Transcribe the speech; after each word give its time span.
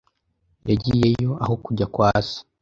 Yagiyeyo 0.69 1.31
aho 1.43 1.53
kujya 1.63 1.85
kwa 1.93 2.09
se. 2.27 2.37